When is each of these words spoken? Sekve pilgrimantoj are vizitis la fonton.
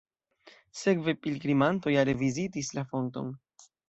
Sekve 0.77 1.13
pilgrimantoj 1.25 1.93
are 2.05 2.15
vizitis 2.21 2.73
la 2.79 2.85
fonton. 2.95 3.31